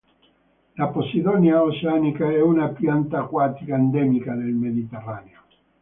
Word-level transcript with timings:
La 0.77 0.87
Posidonia 0.87 1.61
oceanica 1.61 2.27
è 2.27 2.41
una 2.41 2.69
pianta 2.69 3.19
acquatica, 3.19 3.75
endemica 3.75 4.33
del 4.33 4.53
Mediterraneo. 4.55 5.41